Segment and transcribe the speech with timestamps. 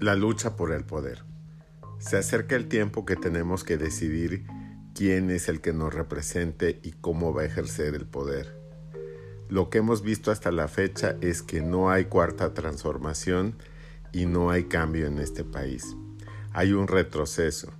[0.00, 1.24] La lucha por el poder.
[1.98, 4.46] Se acerca el tiempo que tenemos que decidir
[4.94, 8.56] quién es el que nos represente y cómo va a ejercer el poder.
[9.48, 13.56] Lo que hemos visto hasta la fecha es que no hay cuarta transformación
[14.12, 15.96] y no hay cambio en este país.
[16.52, 17.72] Hay un retroceso.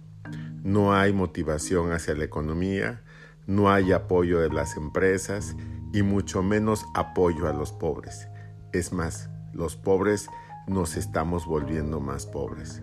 [0.64, 3.00] No hay motivación hacia la economía,
[3.46, 5.54] no hay apoyo de las empresas
[5.92, 8.26] y mucho menos apoyo a los pobres.
[8.72, 10.28] Es más, los pobres
[10.68, 12.82] nos estamos volviendo más pobres.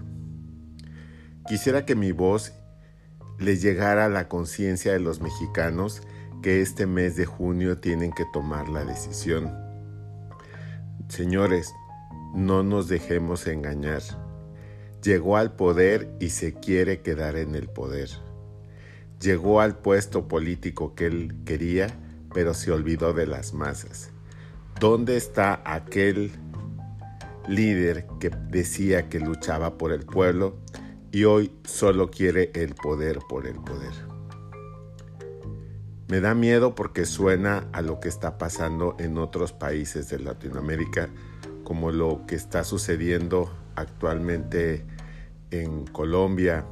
[1.48, 2.53] Quisiera que mi voz
[3.39, 6.02] les llegara a la conciencia de los mexicanos
[6.41, 9.53] que este mes de junio tienen que tomar la decisión.
[11.08, 11.73] Señores,
[12.34, 14.02] no nos dejemos engañar.
[15.02, 18.09] Llegó al poder y se quiere quedar en el poder.
[19.22, 21.88] Llegó al puesto político que él quería,
[22.33, 24.11] pero se olvidó de las masas.
[24.80, 26.31] ¿Dónde está aquel
[27.48, 30.58] líder que decía que luchaba por el pueblo
[31.12, 33.94] y hoy solo quiere el poder por el poder?
[36.08, 41.10] Me da miedo porque suena a lo que está pasando en otros países de Latinoamérica,
[41.64, 44.86] como lo que está sucediendo actualmente
[45.50, 46.66] en Colombia,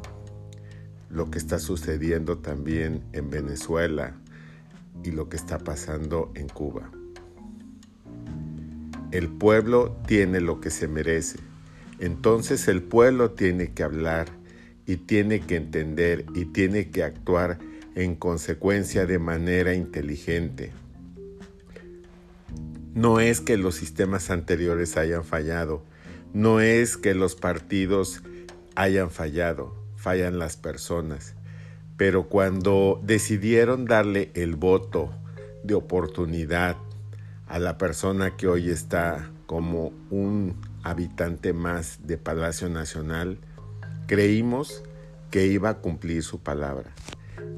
[1.10, 4.16] lo que está sucediendo también en Venezuela
[5.04, 6.92] y lo que está pasando en Cuba.
[9.14, 11.38] El pueblo tiene lo que se merece.
[12.00, 14.30] Entonces el pueblo tiene que hablar
[14.88, 17.60] y tiene que entender y tiene que actuar
[17.94, 20.72] en consecuencia de manera inteligente.
[22.96, 25.84] No es que los sistemas anteriores hayan fallado,
[26.34, 28.24] no es que los partidos
[28.74, 31.36] hayan fallado, fallan las personas.
[31.98, 35.12] Pero cuando decidieron darle el voto
[35.64, 36.78] de oportunidad
[37.54, 43.38] a la persona que hoy está como un habitante más de Palacio Nacional,
[44.08, 44.82] creímos
[45.30, 46.96] que iba a cumplir su palabra.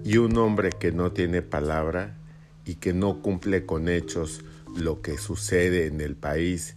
[0.03, 2.17] Y un hombre que no tiene palabra
[2.65, 4.43] y que no cumple con hechos
[4.75, 6.75] lo que sucede en el país,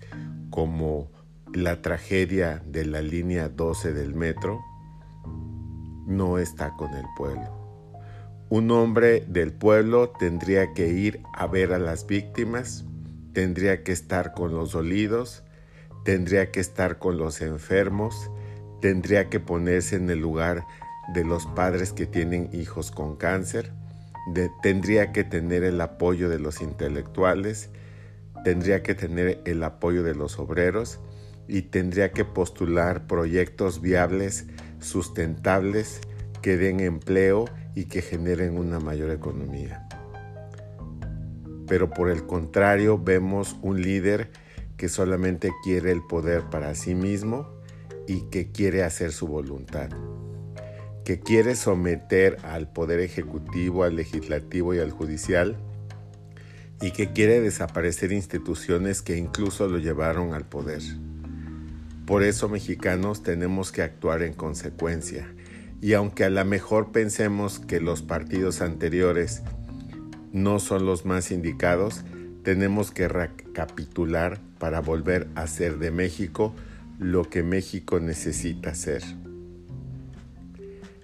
[0.51, 1.11] como
[1.53, 4.61] la tragedia de la línea 12 del metro
[6.07, 7.59] no está con el pueblo.
[8.49, 12.85] Un hombre del pueblo tendría que ir a ver a las víctimas,
[13.33, 15.43] tendría que estar con los dolidos,
[16.05, 18.31] tendría que estar con los enfermos,
[18.81, 20.65] tendría que ponerse en el lugar
[21.15, 23.73] de los padres que tienen hijos con cáncer,
[24.63, 27.71] tendría que tener el apoyo de los intelectuales,
[28.45, 31.01] tendría que tener el apoyo de los obreros,
[31.49, 34.47] y tendría que postular proyectos viables,
[34.81, 36.01] sustentables,
[36.43, 39.88] que den empleo y que generen una mayor economía.
[41.69, 44.31] Pero por el contrario vemos un líder
[44.77, 47.49] que solamente quiere el poder para sí mismo
[48.07, 49.91] y que quiere hacer su voluntad,
[51.05, 55.59] que quiere someter al poder ejecutivo, al legislativo y al judicial
[56.81, 60.83] y que quiere desaparecer instituciones que incluso lo llevaron al poder.
[62.07, 65.29] Por eso mexicanos tenemos que actuar en consecuencia.
[65.81, 69.43] Y aunque a lo mejor pensemos que los partidos anteriores
[70.33, 72.05] no son los más indicados,
[72.43, 76.55] tenemos que recapitular para volver a ser de México
[76.99, 79.03] lo que México necesita ser.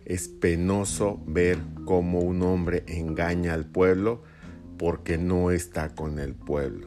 [0.04, 4.22] Es penoso ver cómo un hombre engaña al pueblo
[4.78, 6.84] porque no está con el pueblo.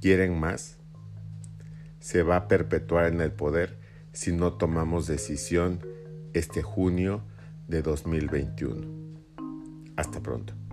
[0.00, 0.76] ¿Quieren más?
[2.06, 3.80] se va a perpetuar en el poder
[4.12, 5.80] si no tomamos decisión
[6.34, 7.22] este junio
[7.66, 9.05] de 2021.
[9.96, 10.65] Hasta pronto.